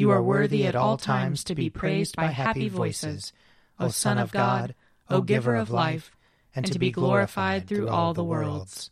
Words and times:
You 0.00 0.08
are 0.12 0.22
worthy 0.22 0.64
at 0.64 0.74
all 0.74 0.96
times 0.96 1.44
to 1.44 1.54
be 1.54 1.68
praised 1.68 2.16
by 2.16 2.28
happy 2.28 2.70
voices, 2.70 3.34
O 3.78 3.88
Son 3.88 4.16
of 4.16 4.32
God, 4.32 4.74
O 5.10 5.20
Giver 5.20 5.54
of 5.54 5.68
life, 5.70 6.16
and 6.56 6.64
to 6.72 6.78
be 6.78 6.90
glorified 6.90 7.68
through 7.68 7.90
all 7.90 8.14
the 8.14 8.24
worlds. 8.24 8.90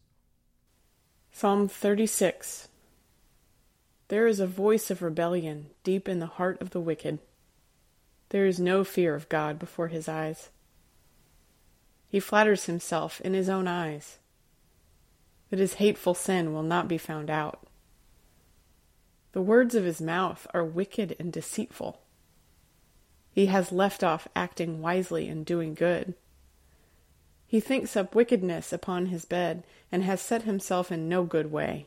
Psalm 1.32 1.66
36 1.66 2.68
There 4.08 4.26
is 4.26 4.38
a 4.38 4.46
voice 4.46 4.90
of 4.90 5.00
rebellion 5.00 5.70
deep 5.82 6.10
in 6.10 6.18
the 6.18 6.26
heart 6.26 6.60
of 6.60 6.72
the 6.72 6.80
wicked. 6.80 7.20
There 8.28 8.44
is 8.44 8.60
no 8.60 8.84
fear 8.84 9.14
of 9.14 9.30
God 9.30 9.58
before 9.58 9.88
his 9.88 10.10
eyes. 10.10 10.50
He 12.10 12.20
flatters 12.20 12.64
himself 12.64 13.18
in 13.22 13.32
his 13.32 13.48
own 13.48 13.66
eyes 13.66 14.18
that 15.48 15.58
his 15.58 15.80
hateful 15.80 16.12
sin 16.12 16.52
will 16.52 16.62
not 16.62 16.86
be 16.86 16.98
found 16.98 17.30
out. 17.30 17.66
The 19.32 19.42
words 19.42 19.74
of 19.74 19.84
his 19.84 20.00
mouth 20.00 20.46
are 20.54 20.64
wicked 20.64 21.14
and 21.18 21.32
deceitful. 21.32 22.00
He 23.30 23.46
has 23.46 23.70
left 23.70 24.02
off 24.02 24.26
acting 24.34 24.80
wisely 24.80 25.28
and 25.28 25.44
doing 25.44 25.74
good. 25.74 26.14
He 27.46 27.60
thinks 27.60 27.96
up 27.96 28.14
wickedness 28.14 28.72
upon 28.72 29.06
his 29.06 29.24
bed, 29.24 29.64
and 29.90 30.02
has 30.02 30.20
set 30.20 30.42
himself 30.42 30.92
in 30.92 31.08
no 31.08 31.24
good 31.24 31.50
way. 31.50 31.86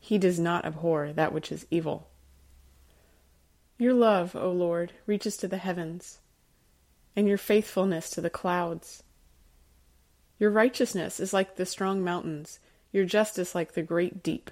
He 0.00 0.18
does 0.18 0.40
not 0.40 0.64
abhor 0.64 1.12
that 1.12 1.32
which 1.32 1.52
is 1.52 1.66
evil. 1.70 2.08
Your 3.78 3.94
love, 3.94 4.34
O 4.34 4.50
Lord, 4.50 4.92
reaches 5.06 5.36
to 5.38 5.48
the 5.48 5.58
heavens, 5.58 6.18
and 7.14 7.28
your 7.28 7.38
faithfulness 7.38 8.10
to 8.10 8.20
the 8.20 8.30
clouds. 8.30 9.02
Your 10.38 10.50
righteousness 10.50 11.20
is 11.20 11.32
like 11.32 11.56
the 11.56 11.66
strong 11.66 12.02
mountains, 12.02 12.58
your 12.92 13.04
justice 13.04 13.54
like 13.54 13.74
the 13.74 13.82
great 13.82 14.22
deep. 14.22 14.50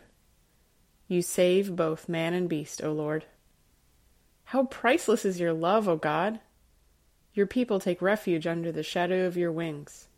You 1.08 1.22
save 1.22 1.74
both 1.74 2.08
man 2.08 2.34
and 2.34 2.48
beast, 2.48 2.84
O 2.84 2.92
Lord. 2.92 3.24
How 4.44 4.64
priceless 4.64 5.24
is 5.24 5.40
your 5.40 5.54
love, 5.54 5.88
O 5.88 5.96
God! 5.96 6.40
Your 7.32 7.46
people 7.46 7.80
take 7.80 8.02
refuge 8.02 8.46
under 8.46 8.70
the 8.70 8.82
shadow 8.82 9.24
of 9.24 9.36
your 9.36 9.50
wings. 9.50 10.08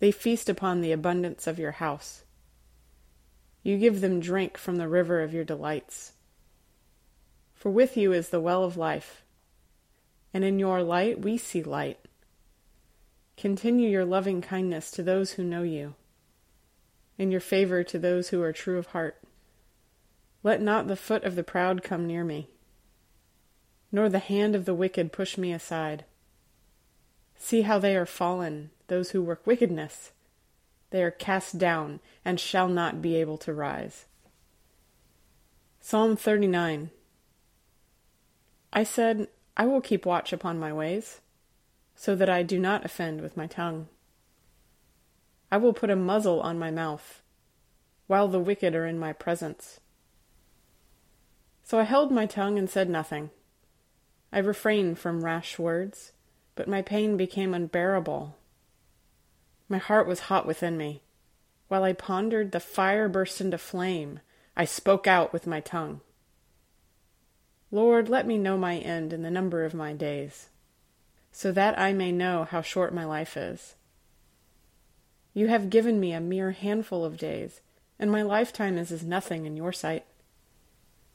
They 0.00 0.10
feast 0.10 0.48
upon 0.48 0.80
the 0.80 0.90
abundance 0.90 1.46
of 1.46 1.60
your 1.60 1.72
house. 1.72 2.24
You 3.62 3.78
give 3.78 4.00
them 4.00 4.18
drink 4.18 4.58
from 4.58 4.76
the 4.76 4.88
river 4.88 5.22
of 5.22 5.32
your 5.32 5.44
delights. 5.44 6.12
For 7.54 7.70
with 7.70 7.96
you 7.96 8.12
is 8.12 8.30
the 8.30 8.40
well 8.40 8.64
of 8.64 8.76
life, 8.76 9.22
and 10.34 10.42
in 10.42 10.58
your 10.58 10.82
light 10.82 11.20
we 11.20 11.38
see 11.38 11.62
light. 11.62 12.00
Continue 13.36 13.88
your 13.88 14.04
loving 14.04 14.42
kindness 14.42 14.90
to 14.90 15.04
those 15.04 15.32
who 15.32 15.44
know 15.44 15.62
you, 15.62 15.94
and 17.16 17.30
your 17.30 17.40
favor 17.40 17.84
to 17.84 17.98
those 18.00 18.30
who 18.30 18.42
are 18.42 18.52
true 18.52 18.78
of 18.78 18.86
heart. 18.86 19.21
Let 20.42 20.60
not 20.60 20.88
the 20.88 20.96
foot 20.96 21.24
of 21.24 21.36
the 21.36 21.44
proud 21.44 21.82
come 21.82 22.06
near 22.06 22.24
me, 22.24 22.48
nor 23.92 24.08
the 24.08 24.18
hand 24.18 24.54
of 24.54 24.64
the 24.64 24.74
wicked 24.74 25.12
push 25.12 25.38
me 25.38 25.52
aside. 25.52 26.04
See 27.36 27.62
how 27.62 27.78
they 27.78 27.96
are 27.96 28.06
fallen, 28.06 28.70
those 28.88 29.10
who 29.10 29.22
work 29.22 29.46
wickedness. 29.46 30.12
They 30.90 31.02
are 31.02 31.10
cast 31.10 31.58
down 31.58 32.00
and 32.24 32.38
shall 32.38 32.68
not 32.68 33.00
be 33.00 33.16
able 33.16 33.38
to 33.38 33.52
rise. 33.52 34.06
Psalm 35.80 36.16
39 36.16 36.90
I 38.72 38.84
said, 38.84 39.28
I 39.56 39.66
will 39.66 39.80
keep 39.80 40.06
watch 40.06 40.32
upon 40.32 40.58
my 40.58 40.72
ways, 40.72 41.20
so 41.94 42.16
that 42.16 42.30
I 42.30 42.42
do 42.42 42.58
not 42.58 42.84
offend 42.84 43.20
with 43.20 43.36
my 43.36 43.46
tongue. 43.46 43.88
I 45.50 45.58
will 45.58 45.74
put 45.74 45.90
a 45.90 45.96
muzzle 45.96 46.40
on 46.40 46.58
my 46.58 46.70
mouth, 46.70 47.20
while 48.06 48.28
the 48.28 48.40
wicked 48.40 48.74
are 48.74 48.86
in 48.86 48.98
my 48.98 49.12
presence. 49.12 49.80
So 51.72 51.78
I 51.78 51.84
held 51.84 52.12
my 52.12 52.26
tongue 52.26 52.58
and 52.58 52.68
said 52.68 52.90
nothing. 52.90 53.30
I 54.30 54.40
refrained 54.40 54.98
from 54.98 55.24
rash 55.24 55.58
words, 55.58 56.12
but 56.54 56.68
my 56.68 56.82
pain 56.82 57.16
became 57.16 57.54
unbearable. 57.54 58.36
My 59.70 59.78
heart 59.78 60.06
was 60.06 60.28
hot 60.28 60.46
within 60.46 60.76
me. 60.76 61.00
While 61.68 61.82
I 61.82 61.94
pondered, 61.94 62.52
the 62.52 62.60
fire 62.60 63.08
burst 63.08 63.40
into 63.40 63.56
flame. 63.56 64.20
I 64.54 64.66
spoke 64.66 65.06
out 65.06 65.32
with 65.32 65.46
my 65.46 65.60
tongue. 65.60 66.02
Lord, 67.70 68.10
let 68.10 68.26
me 68.26 68.36
know 68.36 68.58
my 68.58 68.76
end 68.76 69.14
and 69.14 69.24
the 69.24 69.30
number 69.30 69.64
of 69.64 69.72
my 69.72 69.94
days, 69.94 70.50
so 71.30 71.52
that 71.52 71.78
I 71.78 71.94
may 71.94 72.12
know 72.12 72.44
how 72.44 72.60
short 72.60 72.92
my 72.92 73.06
life 73.06 73.34
is. 73.34 73.76
You 75.32 75.48
have 75.48 75.70
given 75.70 75.98
me 75.98 76.12
a 76.12 76.20
mere 76.20 76.50
handful 76.50 77.02
of 77.02 77.16
days, 77.16 77.62
and 77.98 78.12
my 78.12 78.20
lifetime 78.20 78.76
is 78.76 78.92
as 78.92 79.02
nothing 79.02 79.46
in 79.46 79.56
your 79.56 79.72
sight. 79.72 80.04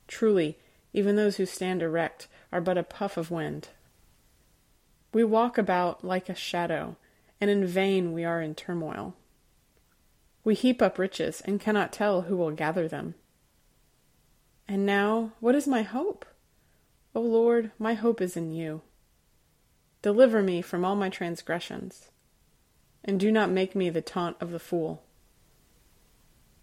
Truly, 0.07 0.57
even 0.93 1.15
those 1.15 1.37
who 1.37 1.45
stand 1.45 1.81
erect 1.81 2.27
are 2.51 2.61
but 2.61 2.77
a 2.77 2.83
puff 2.83 3.17
of 3.17 3.29
wind. 3.29 3.69
We 5.13 5.23
walk 5.23 5.57
about 5.57 6.03
like 6.03 6.29
a 6.29 6.35
shadow, 6.35 6.97
and 7.39 7.49
in 7.49 7.65
vain 7.65 8.13
we 8.13 8.23
are 8.23 8.41
in 8.41 8.55
turmoil. 8.55 9.15
We 10.43 10.55
heap 10.55 10.81
up 10.81 10.97
riches 10.97 11.41
and 11.41 11.59
cannot 11.59 11.91
tell 11.91 12.23
who 12.23 12.37
will 12.37 12.51
gather 12.51 12.87
them. 12.87 13.15
And 14.67 14.85
now, 14.85 15.31
what 15.39 15.55
is 15.55 15.67
my 15.67 15.81
hope? 15.81 16.25
O 17.13 17.21
Lord, 17.21 17.71
my 17.77 17.93
hope 17.93 18.21
is 18.21 18.37
in 18.37 18.51
you. 18.51 18.81
Deliver 20.01 20.41
me 20.41 20.61
from 20.61 20.85
all 20.85 20.95
my 20.95 21.09
transgressions, 21.09 22.11
and 23.03 23.19
do 23.19 23.31
not 23.31 23.49
make 23.49 23.75
me 23.75 23.89
the 23.89 24.01
taunt 24.01 24.37
of 24.39 24.51
the 24.51 24.59
fool. 24.59 25.03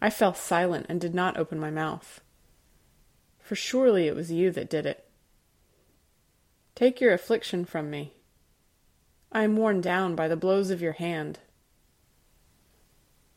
I 0.01 0.11
fell 0.11 0.35
silent 0.35 0.87
and 0.89 1.01
did 1.01 1.15
not 1.15 1.37
open 1.37 1.59
my 1.59 1.71
mouth 1.71 2.21
for 3.45 3.55
surely 3.55 4.09
it 4.09 4.17
was 4.17 4.33
you 4.33 4.51
that 4.51 4.71
did 4.71 4.87
it. 4.87 5.05
Take 6.75 6.99
your 6.99 7.13
affliction 7.13 7.67
from 7.67 7.91
me. 7.91 8.15
I 9.31 9.45
am 9.45 9.57
worn 9.57 9.83
down 9.83 10.17
by 10.17 10.29
the 10.29 10.37
blows 10.37 10.71
of 10.71 10.81
your 10.81 10.95
hand. 10.95 11.41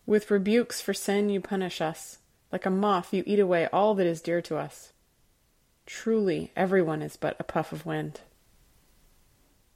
With 0.05 0.31
rebukes 0.31 0.79
for 0.79 0.93
sin 0.93 1.29
you 1.29 1.41
punish 1.41 1.81
us. 1.81 2.19
Like 2.53 2.65
a 2.65 2.69
moth 2.69 3.13
you 3.13 3.21
eat 3.27 3.39
away 3.39 3.67
all 3.67 3.95
that 3.95 4.07
is 4.07 4.21
dear 4.21 4.41
to 4.43 4.55
us. 4.55 4.93
Truly, 5.85 6.53
everyone 6.55 7.01
is 7.01 7.17
but 7.17 7.35
a 7.37 7.43
puff 7.43 7.73
of 7.73 7.85
wind. 7.85 8.21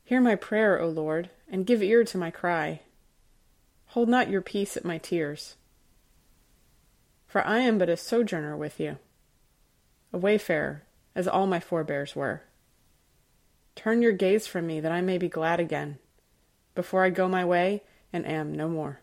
Hear 0.06 0.22
my 0.22 0.36
prayer, 0.36 0.80
O 0.80 0.88
Lord, 0.88 1.30
and 1.50 1.66
give 1.66 1.83
ear 1.83 2.06
to 2.06 2.18
my 2.18 2.31
cry. 2.31 2.80
Hold 3.88 4.07
not 4.07 4.30
your 4.30 4.42
peace 4.42 4.78
at 4.78 4.86
my 4.86 4.98
tears. 4.98 5.56
For 7.28 7.45
I 7.45 7.60
am 7.60 7.78
but 7.78 7.89
a 7.89 7.98
sojourner 7.98 8.56
with 8.56 8.80
you 8.80 8.98
a 10.13 10.17
wayfarer, 10.17 10.83
as 11.15 11.27
all 11.27 11.47
my 11.47 11.59
forebears 11.59 12.15
were. 12.15 12.43
Turn 13.75 14.01
your 14.01 14.11
gaze 14.11 14.47
from 14.47 14.67
me 14.67 14.79
that 14.79 14.91
I 14.91 15.01
may 15.01 15.17
be 15.17 15.29
glad 15.29 15.59
again, 15.59 15.99
before 16.75 17.03
I 17.03 17.09
go 17.09 17.27
my 17.27 17.45
way 17.45 17.83
and 18.11 18.25
am 18.25 18.53
no 18.53 18.67
more. 18.67 19.01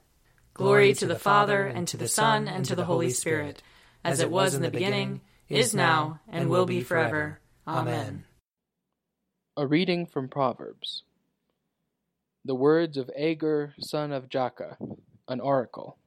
Glory 0.55 0.93
to 0.95 1.07
the 1.07 1.19
Father, 1.19 1.67
and 1.67 1.87
to 1.89 1.97
the 1.97 2.09
Son, 2.09 2.49
and 2.49 2.65
to 2.65 2.75
the 2.75 2.85
Holy 2.85 3.11
Spirit, 3.11 3.63
as 4.05 4.21
it 4.21 4.31
was 4.31 4.55
in 4.55 4.63
the 4.63 4.71
beginning, 4.71 5.21
is 5.49 5.75
now, 5.75 6.21
and 6.29 6.51
will 6.51 6.67
be 6.67 6.83
forever. 6.83 7.41
Amen. 7.67 8.25
A 9.57 9.67
reading 9.67 10.07
from 10.07 10.29
Proverbs. 10.29 11.05
The 12.45 12.55
words 12.55 12.97
of 12.97 13.11
Agur, 13.17 13.75
son 13.81 14.13
of 14.13 14.29
Jakeh, 14.29 14.77
an 15.29 15.41
oracle. 15.41 15.99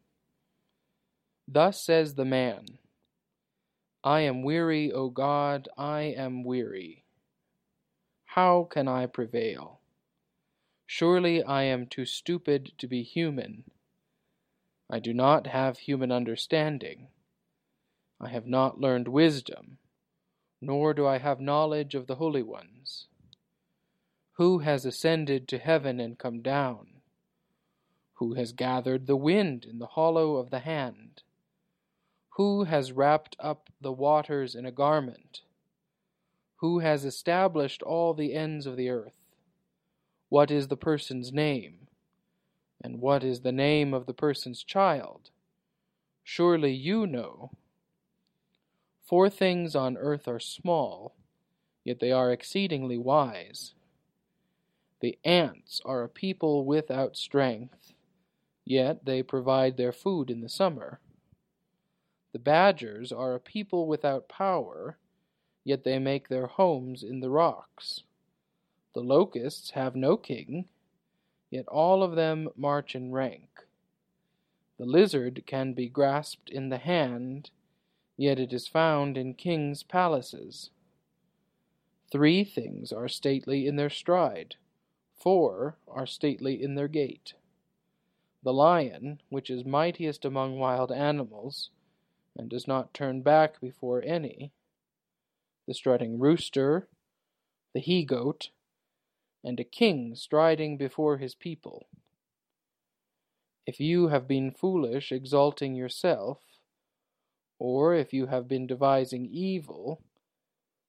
Thus 1.47 1.83
says 1.83 2.15
the 2.15 2.25
man 2.25 2.65
I 4.03 4.21
am 4.21 4.41
weary, 4.41 4.91
O 4.91 5.09
God, 5.09 5.69
I 5.77 6.01
am 6.01 6.43
weary. 6.43 7.03
How 8.25 8.63
can 8.63 8.87
I 8.87 9.05
prevail? 9.05 9.81
Surely 10.87 11.43
I 11.43 11.63
am 11.63 11.85
too 11.85 12.05
stupid 12.05 12.71
to 12.79 12.87
be 12.87 13.03
human. 13.03 13.63
I 14.89 14.99
do 14.99 15.13
not 15.13 15.47
have 15.47 15.77
human 15.77 16.11
understanding. 16.11 17.09
I 18.19 18.29
have 18.29 18.47
not 18.47 18.79
learned 18.79 19.07
wisdom, 19.07 19.77
nor 20.59 20.93
do 20.93 21.05
I 21.05 21.19
have 21.19 21.39
knowledge 21.39 21.93
of 21.93 22.07
the 22.07 22.15
holy 22.15 22.43
ones. 22.43 23.07
Who 24.33 24.59
has 24.59 24.85
ascended 24.85 25.47
to 25.49 25.59
heaven 25.59 25.99
and 25.99 26.17
come 26.17 26.41
down? 26.41 27.01
Who 28.15 28.33
has 28.33 28.51
gathered 28.51 29.07
the 29.07 29.15
wind 29.15 29.65
in 29.65 29.79
the 29.79 29.87
hollow 29.87 30.37
of 30.37 30.49
the 30.49 30.59
hand? 30.59 31.23
Who 32.41 32.63
has 32.63 32.91
wrapped 32.91 33.35
up 33.39 33.69
the 33.81 33.91
waters 33.91 34.55
in 34.55 34.65
a 34.65 34.71
garment? 34.71 35.41
Who 36.55 36.79
has 36.79 37.05
established 37.05 37.83
all 37.83 38.15
the 38.15 38.33
ends 38.33 38.65
of 38.65 38.77
the 38.77 38.89
earth? 38.89 39.13
What 40.27 40.49
is 40.49 40.67
the 40.67 40.75
person's 40.75 41.31
name? 41.31 41.87
And 42.83 42.99
what 42.99 43.23
is 43.23 43.41
the 43.41 43.51
name 43.51 43.93
of 43.93 44.07
the 44.07 44.15
person's 44.15 44.63
child? 44.63 45.29
Surely 46.23 46.73
you 46.73 47.05
know. 47.05 47.51
Four 49.03 49.29
things 49.29 49.75
on 49.75 49.95
earth 49.95 50.27
are 50.27 50.39
small, 50.39 51.13
yet 51.83 51.99
they 51.99 52.11
are 52.11 52.31
exceedingly 52.31 52.97
wise. 52.97 53.75
The 54.99 55.19
ants 55.23 55.79
are 55.85 56.01
a 56.01 56.09
people 56.09 56.65
without 56.65 57.15
strength, 57.15 57.93
yet 58.65 59.05
they 59.05 59.21
provide 59.21 59.77
their 59.77 59.91
food 59.91 60.31
in 60.31 60.41
the 60.41 60.49
summer. 60.49 60.99
The 62.33 62.39
badgers 62.39 63.11
are 63.11 63.35
a 63.35 63.39
people 63.39 63.87
without 63.87 64.29
power, 64.29 64.97
yet 65.63 65.83
they 65.83 65.99
make 65.99 66.27
their 66.27 66.47
homes 66.47 67.03
in 67.03 67.19
the 67.19 67.29
rocks. 67.29 68.03
The 68.93 69.01
locusts 69.01 69.71
have 69.71 69.95
no 69.95 70.17
king, 70.17 70.65
yet 71.49 71.67
all 71.67 72.03
of 72.03 72.15
them 72.15 72.49
march 72.55 72.95
in 72.95 73.11
rank. 73.11 73.49
The 74.77 74.85
lizard 74.85 75.43
can 75.45 75.73
be 75.73 75.89
grasped 75.89 76.49
in 76.49 76.69
the 76.69 76.77
hand, 76.77 77.51
yet 78.17 78.39
it 78.39 78.53
is 78.53 78.67
found 78.67 79.17
in 79.17 79.33
kings' 79.33 79.83
palaces. 79.83 80.71
Three 82.11 82.43
things 82.43 82.91
are 82.91 83.07
stately 83.07 83.67
in 83.67 83.75
their 83.75 83.89
stride, 83.89 84.55
four 85.13 85.77
are 85.87 86.07
stately 86.07 86.61
in 86.63 86.75
their 86.75 86.87
gait. 86.87 87.33
The 88.43 88.53
lion, 88.53 89.21
which 89.29 89.49
is 89.49 89.63
mightiest 89.63 90.25
among 90.25 90.57
wild 90.57 90.91
animals, 90.91 91.69
and 92.41 92.49
does 92.49 92.67
not 92.67 92.91
turn 92.91 93.21
back 93.21 93.61
before 93.61 94.01
any, 94.01 94.51
the 95.67 95.75
strutting 95.75 96.17
rooster, 96.17 96.87
the 97.75 97.79
he 97.79 98.03
goat, 98.03 98.49
and 99.43 99.59
a 99.59 99.63
king 99.63 100.15
striding 100.15 100.75
before 100.75 101.17
his 101.17 101.35
people. 101.35 101.85
If 103.67 103.79
you 103.79 104.07
have 104.07 104.27
been 104.27 104.49
foolish, 104.49 105.11
exalting 105.11 105.75
yourself, 105.75 106.39
or 107.59 107.93
if 107.93 108.11
you 108.11 108.25
have 108.25 108.47
been 108.47 108.65
devising 108.65 109.27
evil, 109.31 110.01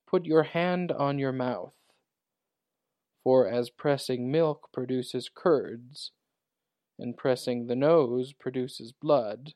put 0.08 0.24
your 0.24 0.44
hand 0.44 0.90
on 0.90 1.18
your 1.18 1.32
mouth. 1.32 1.74
For 3.22 3.46
as 3.46 3.68
pressing 3.68 4.32
milk 4.32 4.70
produces 4.72 5.28
curds, 5.32 6.12
and 6.98 7.14
pressing 7.14 7.66
the 7.66 7.76
nose 7.76 8.32
produces 8.32 8.92
blood, 8.92 9.52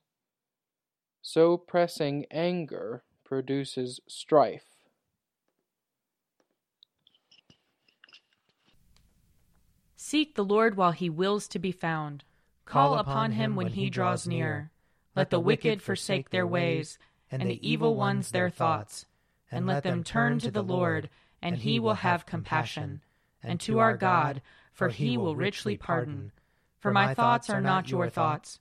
so 1.29 1.57
pressing 1.57 2.25
anger 2.31 3.03
produces 3.25 3.99
strife. 4.07 4.87
Seek 9.97 10.37
the 10.37 10.45
Lord 10.45 10.77
while 10.77 10.93
he 10.93 11.11
wills 11.11 11.49
to 11.49 11.59
be 11.59 11.73
found. 11.73 12.23
Call 12.65 12.97
upon 12.97 13.33
him 13.33 13.57
when 13.57 13.67
he 13.67 13.91
draws 13.91 14.29
near. 14.29 14.71
Let 15.17 15.31
the 15.31 15.41
wicked 15.41 15.83
forsake 15.83 16.31
their 16.31 16.47
ways, 16.47 16.97
and 17.29 17.43
the 17.43 17.69
evil 17.69 17.97
ones 17.97 18.31
their 18.31 18.49
thoughts. 18.49 19.07
And 19.51 19.67
let 19.67 19.83
them 19.83 20.05
turn 20.05 20.39
to 20.39 20.51
the 20.53 20.63
Lord, 20.63 21.11
and 21.43 21.57
he 21.57 21.81
will 21.81 21.95
have 21.95 22.25
compassion. 22.25 23.01
And 23.43 23.59
to 23.63 23.81
our 23.81 23.97
God, 23.97 24.43
for 24.73 24.91
he 24.91 25.19
will 25.19 25.35
richly 25.35 25.77
pardon. 25.77 26.31
For 26.79 26.93
my 26.93 27.15
thoughts 27.15 27.51
are 27.51 27.61
not 27.61 27.91
your 27.91 28.09
thoughts 28.09 28.61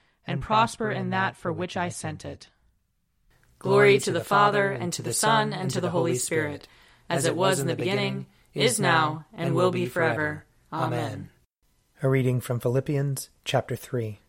and 0.25 0.41
prosper 0.41 0.91
in 0.91 1.09
that 1.09 1.35
for 1.35 1.51
which 1.51 1.75
I 1.75 1.89
sent 1.89 2.25
it. 2.25 2.49
Glory 3.59 3.99
to 3.99 4.11
the 4.11 4.23
Father, 4.23 4.71
and 4.71 4.91
to 4.93 5.01
the 5.01 5.13
Son, 5.13 5.53
and 5.53 5.69
to 5.71 5.81
the 5.81 5.91
Holy 5.91 6.15
Spirit, 6.15 6.67
as 7.09 7.25
it 7.25 7.35
was 7.35 7.59
in 7.59 7.67
the 7.67 7.75
beginning, 7.75 8.25
is 8.53 8.79
now, 8.79 9.25
and 9.33 9.53
will 9.53 9.71
be 9.71 9.85
forever. 9.85 10.45
Amen. 10.73 11.29
A 12.01 12.09
reading 12.09 12.41
from 12.41 12.59
Philippians 12.59 13.29
chapter 13.45 13.75
3. 13.75 14.19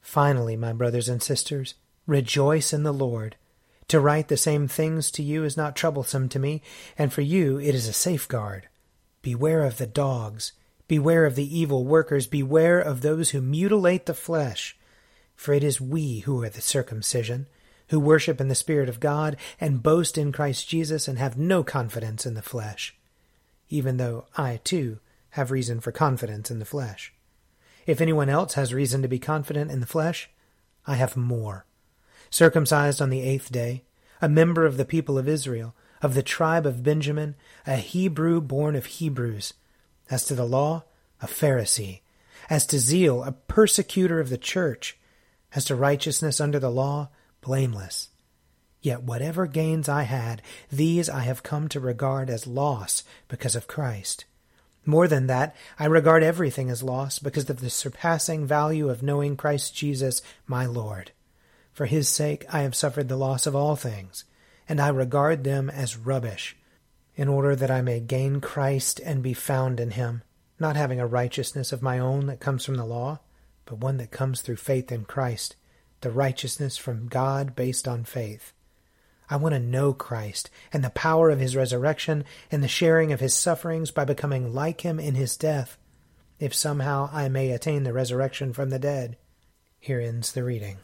Finally, 0.00 0.56
my 0.56 0.72
brothers 0.72 1.08
and 1.08 1.22
sisters, 1.22 1.74
rejoice 2.06 2.72
in 2.72 2.84
the 2.84 2.92
Lord. 2.92 3.36
To 3.88 3.98
write 3.98 4.28
the 4.28 4.36
same 4.36 4.68
things 4.68 5.10
to 5.12 5.22
you 5.22 5.44
is 5.44 5.56
not 5.56 5.74
troublesome 5.74 6.28
to 6.28 6.38
me, 6.38 6.62
and 6.96 7.12
for 7.12 7.22
you 7.22 7.58
it 7.58 7.74
is 7.74 7.88
a 7.88 7.92
safeguard. 7.92 8.68
Beware 9.22 9.64
of 9.64 9.78
the 9.78 9.86
dogs, 9.86 10.52
beware 10.86 11.24
of 11.24 11.34
the 11.34 11.58
evil 11.58 11.84
workers, 11.84 12.26
beware 12.26 12.78
of 12.78 13.00
those 13.00 13.30
who 13.30 13.40
mutilate 13.40 14.06
the 14.06 14.14
flesh 14.14 14.76
for 15.36 15.52
it 15.52 15.64
is 15.64 15.80
we 15.80 16.20
who 16.20 16.42
are 16.42 16.48
the 16.48 16.60
circumcision, 16.60 17.46
who 17.88 18.00
worship 18.00 18.40
in 18.40 18.48
the 18.48 18.54
Spirit 18.54 18.88
of 18.88 19.00
God, 19.00 19.36
and 19.60 19.82
boast 19.82 20.16
in 20.16 20.32
Christ 20.32 20.68
Jesus, 20.68 21.06
and 21.06 21.18
have 21.18 21.36
no 21.36 21.62
confidence 21.62 22.24
in 22.24 22.34
the 22.34 22.42
flesh, 22.42 22.96
even 23.68 23.96
though 23.96 24.26
I, 24.36 24.60
too, 24.64 24.98
have 25.30 25.50
reason 25.50 25.80
for 25.80 25.92
confidence 25.92 26.50
in 26.50 26.60
the 26.60 26.64
flesh. 26.64 27.12
If 27.86 28.00
anyone 28.00 28.30
else 28.30 28.54
has 28.54 28.72
reason 28.72 29.02
to 29.02 29.08
be 29.08 29.18
confident 29.18 29.70
in 29.70 29.80
the 29.80 29.86
flesh, 29.86 30.30
I 30.86 30.94
have 30.94 31.16
more. 31.16 31.66
Circumcised 32.30 33.02
on 33.02 33.10
the 33.10 33.22
eighth 33.22 33.52
day, 33.52 33.82
a 34.22 34.28
member 34.28 34.64
of 34.64 34.76
the 34.76 34.84
people 34.84 35.18
of 35.18 35.28
Israel, 35.28 35.74
of 36.00 36.14
the 36.14 36.22
tribe 36.22 36.66
of 36.66 36.82
Benjamin, 36.82 37.34
a 37.66 37.76
Hebrew 37.76 38.40
born 38.40 38.76
of 38.76 38.86
Hebrews. 38.86 39.54
As 40.10 40.24
to 40.26 40.34
the 40.34 40.44
law, 40.44 40.84
a 41.20 41.26
Pharisee. 41.26 42.00
As 42.50 42.66
to 42.66 42.78
zeal, 42.78 43.22
a 43.22 43.32
persecutor 43.32 44.20
of 44.20 44.28
the 44.28 44.38
church 44.38 44.98
as 45.54 45.64
to 45.66 45.76
righteousness 45.76 46.40
under 46.40 46.58
the 46.58 46.70
law, 46.70 47.08
blameless. 47.40 48.08
Yet 48.82 49.02
whatever 49.02 49.46
gains 49.46 49.88
I 49.88 50.02
had, 50.02 50.42
these 50.70 51.08
I 51.08 51.20
have 51.20 51.42
come 51.42 51.68
to 51.68 51.80
regard 51.80 52.28
as 52.28 52.46
loss 52.46 53.02
because 53.28 53.56
of 53.56 53.66
Christ. 53.66 54.26
More 54.84 55.08
than 55.08 55.26
that, 55.28 55.56
I 55.78 55.86
regard 55.86 56.22
everything 56.22 56.68
as 56.68 56.82
loss 56.82 57.18
because 57.18 57.48
of 57.48 57.60
the 57.60 57.70
surpassing 57.70 58.46
value 58.46 58.90
of 58.90 59.02
knowing 59.02 59.36
Christ 59.36 59.74
Jesus, 59.74 60.20
my 60.46 60.66
Lord. 60.66 61.12
For 61.72 61.86
his 61.86 62.08
sake 62.08 62.44
I 62.52 62.60
have 62.60 62.74
suffered 62.74 63.08
the 63.08 63.16
loss 63.16 63.46
of 63.46 63.56
all 63.56 63.76
things, 63.76 64.24
and 64.68 64.80
I 64.80 64.88
regard 64.88 65.44
them 65.44 65.70
as 65.70 65.96
rubbish, 65.96 66.54
in 67.16 67.28
order 67.28 67.56
that 67.56 67.70
I 67.70 67.80
may 67.80 68.00
gain 68.00 68.42
Christ 68.42 69.00
and 69.02 69.22
be 69.22 69.32
found 69.32 69.80
in 69.80 69.92
him, 69.92 70.22
not 70.58 70.76
having 70.76 71.00
a 71.00 71.06
righteousness 71.06 71.72
of 71.72 71.80
my 71.80 71.98
own 71.98 72.26
that 72.26 72.40
comes 72.40 72.66
from 72.66 72.74
the 72.74 72.84
law 72.84 73.20
but 73.66 73.78
one 73.78 73.96
that 73.98 74.10
comes 74.10 74.40
through 74.40 74.56
faith 74.56 74.92
in 74.92 75.04
Christ, 75.04 75.56
the 76.00 76.10
righteousness 76.10 76.76
from 76.76 77.08
God 77.08 77.54
based 77.56 77.88
on 77.88 78.04
faith. 78.04 78.52
I 79.30 79.36
want 79.36 79.54
to 79.54 79.60
know 79.60 79.92
Christ 79.92 80.50
and 80.72 80.84
the 80.84 80.90
power 80.90 81.30
of 81.30 81.40
his 81.40 81.56
resurrection 81.56 82.24
and 82.50 82.62
the 82.62 82.68
sharing 82.68 83.12
of 83.12 83.20
his 83.20 83.34
sufferings 83.34 83.90
by 83.90 84.04
becoming 84.04 84.52
like 84.52 84.82
him 84.82 85.00
in 85.00 85.14
his 85.14 85.36
death, 85.36 85.78
if 86.38 86.54
somehow 86.54 87.08
I 87.12 87.28
may 87.28 87.50
attain 87.50 87.84
the 87.84 87.92
resurrection 87.92 88.52
from 88.52 88.70
the 88.70 88.78
dead. 88.78 89.16
Here 89.80 90.00
ends 90.00 90.32
the 90.32 90.44
reading. 90.44 90.78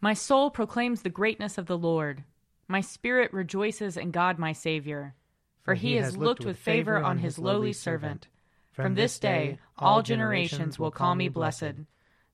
My 0.00 0.14
soul 0.14 0.50
proclaims 0.50 1.02
the 1.02 1.10
greatness 1.10 1.58
of 1.58 1.66
the 1.66 1.78
Lord. 1.78 2.24
My 2.68 2.82
spirit 2.82 3.32
rejoices 3.32 3.96
in 3.96 4.10
God 4.10 4.38
my 4.38 4.52
Saviour. 4.52 5.14
For 5.62 5.74
he 5.74 5.96
has 5.96 6.16
looked 6.16 6.44
with 6.44 6.58
favor 6.58 7.02
on 7.02 7.18
his 7.18 7.38
lowly 7.38 7.72
servant. 7.72 8.28
From 8.78 8.94
this 8.94 9.18
day 9.18 9.58
all 9.76 10.02
generations 10.02 10.78
will 10.78 10.92
call 10.92 11.16
me 11.16 11.28
blessed. 11.28 11.74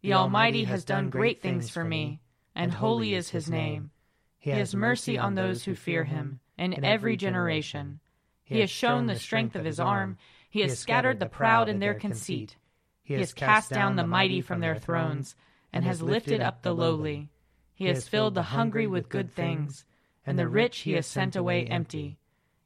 The 0.02 0.12
Almighty 0.12 0.64
has 0.64 0.84
done 0.84 1.08
great 1.08 1.40
things 1.40 1.70
for 1.70 1.84
me, 1.84 2.20
and 2.54 2.70
holy 2.70 3.14
is 3.14 3.30
his 3.30 3.48
name. 3.48 3.92
He 4.36 4.50
has 4.50 4.74
mercy 4.74 5.16
on 5.16 5.36
those 5.36 5.64
who 5.64 5.74
fear 5.74 6.04
him, 6.04 6.40
in 6.58 6.84
every 6.84 7.16
generation. 7.16 7.98
He 8.42 8.60
has 8.60 8.68
shown 8.68 9.06
the 9.06 9.18
strength 9.18 9.56
of 9.56 9.64
his 9.64 9.80
arm. 9.80 10.18
He 10.50 10.60
has 10.60 10.78
scattered 10.78 11.18
the 11.18 11.24
proud 11.24 11.70
in 11.70 11.78
their 11.78 11.94
conceit. 11.94 12.58
He 13.02 13.14
has 13.14 13.32
cast 13.32 13.70
down 13.70 13.96
the 13.96 14.06
mighty 14.06 14.42
from 14.42 14.60
their 14.60 14.76
thrones, 14.76 15.36
and 15.72 15.82
has 15.86 16.02
lifted 16.02 16.42
up 16.42 16.60
the 16.60 16.74
lowly. 16.74 17.30
He 17.74 17.86
has 17.86 18.06
filled 18.06 18.34
the 18.34 18.42
hungry 18.42 18.86
with 18.86 19.08
good 19.08 19.32
things, 19.32 19.86
and 20.26 20.38
the 20.38 20.46
rich 20.46 20.80
he 20.80 20.92
has 20.92 21.06
sent 21.06 21.36
away 21.36 21.64
empty. 21.64 22.18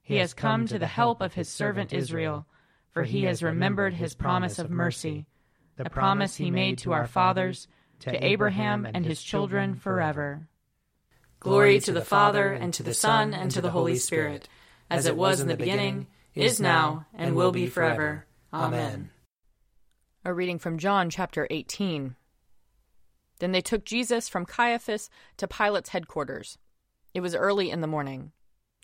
He 0.02 0.16
has 0.16 0.34
come 0.34 0.66
to 0.66 0.80
the 0.80 0.88
help 0.88 1.20
of 1.20 1.34
his 1.34 1.48
servant 1.48 1.92
Israel, 1.92 2.44
for 2.90 3.04
he 3.04 3.24
has 3.24 3.42
remembered 3.42 3.94
his 3.94 4.14
promise 4.14 4.58
of 4.58 4.70
mercy, 4.70 5.26
the 5.76 5.90
promise 5.90 6.36
he 6.36 6.50
made 6.50 6.78
to 6.78 6.92
our 6.92 7.06
fathers, 7.06 7.68
to 8.00 8.24
Abraham 8.24 8.86
and 8.92 9.04
his 9.04 9.22
children 9.22 9.74
forever. 9.74 10.48
Glory 11.40 11.78
to 11.80 11.92
the 11.92 12.04
Father, 12.04 12.52
and 12.52 12.74
to 12.74 12.82
the 12.82 12.94
Son, 12.94 13.32
and 13.32 13.50
to 13.52 13.60
the 13.60 13.70
Holy 13.70 13.96
Spirit, 13.96 14.48
as 14.90 15.06
it 15.06 15.16
was 15.16 15.40
in 15.40 15.48
the 15.48 15.56
beginning, 15.56 16.08
is 16.34 16.60
now, 16.60 17.06
and 17.14 17.36
will 17.36 17.52
be 17.52 17.66
forever. 17.66 18.26
Amen. 18.52 19.10
A 20.24 20.34
reading 20.34 20.58
from 20.58 20.78
John 20.78 21.10
chapter 21.10 21.46
18. 21.50 22.16
Then 23.38 23.52
they 23.52 23.60
took 23.60 23.84
Jesus 23.84 24.28
from 24.28 24.46
Caiaphas 24.46 25.10
to 25.36 25.46
Pilate's 25.46 25.90
headquarters. 25.90 26.58
It 27.14 27.20
was 27.20 27.34
early 27.34 27.70
in 27.70 27.80
the 27.80 27.86
morning. 27.86 28.32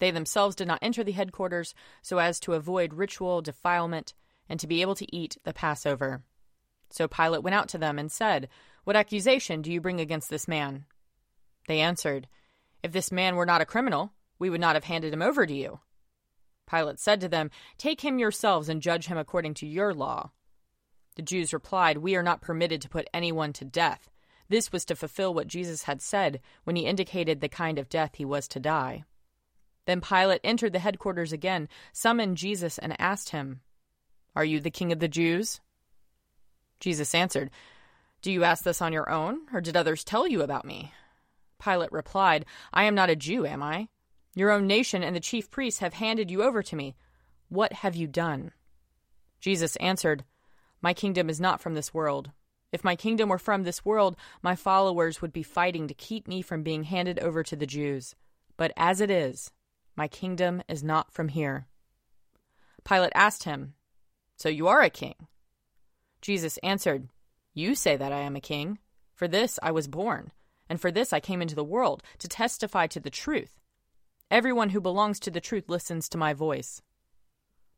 They 0.01 0.11
themselves 0.11 0.57
did 0.57 0.69
not 0.69 0.81
enter 0.83 1.05
the 1.05 1.13
headquarters 1.13 1.75
so 2.03 2.19
as 2.19 2.41
to 2.41 2.55
avoid 2.55 2.95
ritual 2.95 3.43
defilement 3.43 4.15
and 4.49 4.59
to 4.61 4.67
be 4.67 4.83
able 4.83 4.95
to 4.97 5.17
eat 5.17 5.39
the 5.45 5.55
Passover. 5.55 6.23
So 6.91 7.09
Pilate 7.09 7.43
went 7.43 7.55
out 7.55 7.69
to 7.71 7.79
them 7.79 7.99
and 7.99 8.11
said, 8.11 8.49
What 8.85 8.97
accusation 8.97 9.63
do 9.63 9.73
you 9.73 9.81
bring 9.81 10.01
against 10.01 10.31
this 10.31 10.49
man? 10.49 10.85
They 11.69 11.81
answered, 11.81 12.29
If 12.83 12.93
this 12.93 13.11
man 13.11 13.37
were 13.37 13.47
not 13.47 13.61
a 13.61 13.67
criminal, 13.67 14.13
we 14.39 14.51
would 14.51 14.61
not 14.61 14.77
have 14.77 14.85
handed 14.85 15.13
him 15.13 15.23
over 15.23 15.47
to 15.47 15.55
you. 15.55 15.81
Pilate 16.69 16.99
said 16.99 17.21
to 17.21 17.29
them, 17.29 17.51
Take 17.79 18.01
him 18.01 18.19
yourselves 18.19 18.69
and 18.69 18.83
judge 18.83 19.07
him 19.07 19.19
according 19.19 19.55
to 19.55 19.67
your 19.67 19.95
law. 19.95 20.31
The 21.17 21.23
Jews 21.23 21.53
replied, 21.53 21.99
We 21.99 22.17
are 22.17 22.23
not 22.23 22.41
permitted 22.41 22.83
to 22.83 22.89
put 22.89 23.09
anyone 23.13 23.53
to 23.55 23.65
death 23.65 24.11
this 24.49 24.73
was 24.73 24.85
to 24.87 24.97
fulfill 24.97 25.33
what 25.33 25.47
Jesus 25.47 25.85
had 25.85 26.03
said 26.03 26.41
when 26.65 26.77
he 26.77 26.87
indicated 26.87 27.41
the 27.41 27.49
kind 27.49 27.79
of 27.79 27.89
death 27.89 28.13
he 28.17 28.25
was 28.25 28.47
to 28.49 28.61
die. 28.61 29.05
Then 29.87 30.01
Pilate 30.01 30.41
entered 30.43 30.73
the 30.73 30.79
headquarters 30.79 31.33
again, 31.33 31.69
summoned 31.93 32.37
Jesus, 32.37 32.79
and 32.79 32.99
asked 33.01 33.31
him, 33.31 33.61
Are 34.35 34.45
you 34.45 34.61
the 34.61 34.71
king 34.71 34.93
of 34.93 34.99
the 34.99 35.09
Jews? 35.09 35.61
Jesus 36.81 37.15
answered, 37.15 37.51
Do 38.23 38.33
you 38.33 38.45
ask 38.45 38.65
this 38.65 38.81
on 38.81 38.93
your 38.93 39.11
own, 39.11 39.41
or 39.53 39.61
did 39.61 39.77
others 39.77 40.05
tell 40.05 40.27
you 40.27 40.43
about 40.43 40.65
me? 40.65 40.93
Pilate 41.63 41.93
replied, 41.93 42.47
I 42.73 42.85
am 42.85 42.95
not 42.95 43.11
a 43.11 43.17
Jew, 43.17 43.47
am 43.47 43.63
I? 43.63 43.89
Your 44.35 44.51
own 44.51 44.67
nation 44.67 45.03
and 45.03 45.15
the 45.15 45.21
chief 45.21 45.51
priests 45.51 45.81
have 45.81 45.95
handed 45.95 46.31
you 46.31 46.43
over 46.43 46.63
to 46.63 46.77
me. 46.77 46.97
What 47.49 47.73
have 47.73 47.95
you 47.95 48.07
done? 48.07 48.53
Jesus 49.41 49.77
answered, 49.77 50.25
My 50.83 50.93
kingdom 50.93 51.31
is 51.31 51.41
not 51.41 51.61
from 51.61 51.75
this 51.75 51.95
world. 51.95 52.31
If 52.73 52.83
my 52.83 52.97
kingdom 52.97 53.29
were 53.29 53.39
from 53.39 53.63
this 53.63 53.85
world, 53.85 54.17
my 54.43 54.57
followers 54.57 55.23
would 55.23 55.33
be 55.33 55.45
fighting 55.45 55.87
to 55.87 55.95
keep 55.95 56.27
me 56.27 56.43
from 56.43 56.65
being 56.65 56.83
handed 56.83 57.21
over 57.21 57.45
to 57.45 57.55
the 57.55 57.67
Jews. 57.67 58.17
But 58.57 58.73
as 58.77 59.01
it 59.01 59.11
is, 59.11 59.53
my 59.97 60.09
kingdom 60.09 60.63
is 60.69 60.83
not 60.83 61.13
from 61.13 61.29
here. 61.29 61.67
Pilate 62.85 63.13
asked 63.15 63.45
him, 63.45 63.75
So 64.37 64.49
you 64.49 64.69
are 64.69 64.83
a 64.83 64.91
king? 64.91 65.15
Jesus 66.21 66.59
answered, 66.59 67.09
You 67.53 67.75
say 67.75 67.97
that 67.97 68.13
I 68.13 68.21
am 68.21 68.37
a 68.37 68.41
king. 68.41 68.79
For 69.15 69.29
this 69.29 69.59
I 69.63 69.71
was 69.71 69.87
born, 69.87 70.33
and 70.69 70.81
for 70.81 70.91
this 70.91 71.13
I 71.13 71.21
came 71.21 71.41
into 71.41 71.55
the 71.55 71.63
world, 71.63 72.03
to 72.19 72.29
testify 72.29 72.89
to 72.89 73.01
the 73.01 73.11
truth. 73.11 73.61
Everyone 74.31 74.71
who 74.71 74.81
belongs 74.81 75.21
to 75.21 75.31
the 75.31 75.41
truth 75.41 75.69
listens 75.69 76.09
to 76.09 76.19
my 76.19 76.33
voice. 76.33 76.83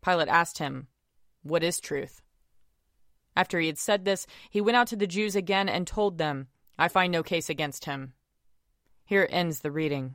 Pilate 0.02 0.28
asked 0.28 0.58
him, 0.58 0.88
What 1.42 1.62
is 1.62 1.78
truth? 1.78 2.22
After 3.36 3.60
he 3.60 3.66
had 3.66 3.78
said 3.78 4.04
this, 4.04 4.26
he 4.48 4.62
went 4.62 4.76
out 4.76 4.86
to 4.88 4.96
the 4.96 5.06
Jews 5.06 5.36
again 5.36 5.68
and 5.68 5.86
told 5.86 6.16
them, 6.16 6.48
I 6.78 6.88
find 6.88 7.12
no 7.12 7.22
case 7.22 7.50
against 7.50 7.84
him. 7.84 8.14
Here 9.04 9.28
ends 9.30 9.60
the 9.60 9.70
reading. 9.70 10.14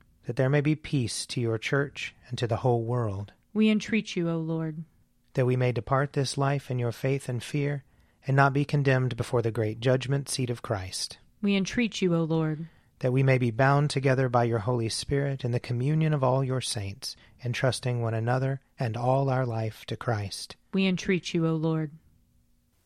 That 0.31 0.37
there 0.37 0.49
may 0.49 0.61
be 0.61 0.75
peace 0.75 1.25
to 1.25 1.41
your 1.41 1.57
church 1.57 2.15
and 2.29 2.37
to 2.37 2.47
the 2.47 2.55
whole 2.63 2.85
world. 2.85 3.33
We 3.53 3.69
entreat 3.69 4.15
you, 4.15 4.29
O 4.29 4.37
Lord. 4.37 4.85
That 5.33 5.45
we 5.45 5.57
may 5.57 5.73
depart 5.73 6.13
this 6.13 6.37
life 6.37 6.71
in 6.71 6.79
your 6.79 6.93
faith 6.93 7.27
and 7.27 7.43
fear, 7.43 7.83
and 8.25 8.37
not 8.37 8.53
be 8.53 8.63
condemned 8.63 9.17
before 9.17 9.41
the 9.41 9.51
great 9.51 9.81
judgment 9.81 10.29
seat 10.29 10.49
of 10.49 10.61
Christ. 10.61 11.17
We 11.41 11.57
entreat 11.57 12.01
you, 12.01 12.15
O 12.15 12.23
Lord 12.23 12.69
that 12.99 13.11
we 13.11 13.23
may 13.23 13.37
be 13.37 13.51
bound 13.51 13.89
together 13.89 14.29
by 14.29 14.45
your 14.45 14.59
Holy 14.59 14.87
Spirit 14.87 15.43
in 15.43 15.51
the 15.51 15.59
communion 15.59 16.13
of 16.13 16.23
all 16.23 16.45
your 16.45 16.61
saints, 16.61 17.17
entrusting 17.43 18.01
one 18.01 18.13
another 18.13 18.61
and 18.79 18.95
all 18.95 19.29
our 19.29 19.45
life 19.45 19.83
to 19.87 19.97
Christ. 19.97 20.55
We 20.71 20.87
entreat 20.87 21.33
you, 21.33 21.45
O 21.45 21.55
Lord. 21.55 21.91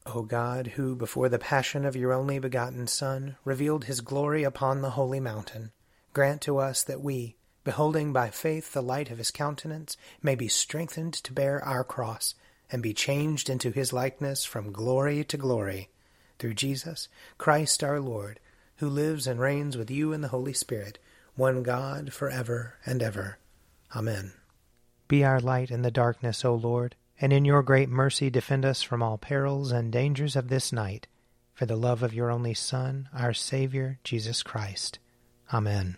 O 0.08 0.24
God, 0.24 0.68
who 0.68 0.96
before 0.96 1.30
the 1.30 1.38
passion 1.38 1.86
of 1.86 1.96
your 1.96 2.12
only 2.12 2.40
begotten 2.40 2.88
Son 2.88 3.36
revealed 3.44 3.84
his 3.84 4.02
glory 4.02 4.44
upon 4.44 4.82
the 4.82 4.92
holy 4.92 5.20
mountain, 5.20 5.72
grant 6.16 6.42
to 6.42 6.58
us 6.58 6.82
that 6.82 7.02
we, 7.02 7.36
beholding 7.64 8.12
by 8.12 8.32
faith 8.32 8.74
the 8.74 8.82
light 8.82 9.12
of 9.12 9.20
his 9.20 9.30
countenance, 9.30 9.96
may 10.24 10.34
be 10.34 10.48
strengthened 10.48 11.14
to 11.14 11.32
bear 11.32 11.64
our 11.64 11.84
cross, 11.84 12.34
and 12.72 12.82
be 12.82 12.94
changed 12.94 13.52
into 13.52 13.70
his 13.70 13.94
likeness 13.94 14.44
from 14.44 14.72
glory 14.72 15.24
to 15.24 15.38
glory, 15.38 15.90
through 16.40 16.56
Jesus 16.56 17.08
Christ 17.38 17.84
our 17.84 18.00
Lord 18.00 18.40
who 18.78 18.90
lives 18.90 19.26
and 19.28 19.40
reigns 19.40 19.78
with 19.78 19.90
you 19.90 20.12
in 20.12 20.22
the 20.22 20.30
Holy 20.30 20.54
Spirit, 20.54 21.00
one 21.36 21.64
God, 21.64 22.12
for 22.12 22.30
ever 22.30 22.76
and 22.86 23.02
ever. 23.02 23.38
Amen. 23.96 24.34
Be 25.08 25.24
our 25.24 25.40
light 25.40 25.72
in 25.72 25.82
the 25.82 25.92
darkness, 25.92 26.44
O 26.44 26.54
Lord, 26.56 26.96
and 27.22 27.32
in 27.32 27.46
your 27.46 27.64
great 27.64 27.90
mercy 27.90 28.30
defend 28.30 28.66
us 28.66 28.82
from 28.82 29.02
all 29.02 29.18
perils 29.18 29.72
and 29.72 29.92
dangers 29.92 30.36
of 30.36 30.50
this 30.50 30.74
night, 30.74 31.08
for 31.54 31.66
the 31.66 31.78
love 31.78 32.04
of 32.04 32.14
your 32.14 32.30
only 32.32 32.54
Son, 32.54 33.08
our 33.14 33.34
Saviour, 33.34 34.00
Jesus 34.04 34.44
Christ. 34.44 35.00
Amen. 35.54 35.98